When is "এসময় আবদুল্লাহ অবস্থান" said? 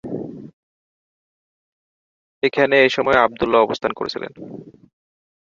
2.79-3.91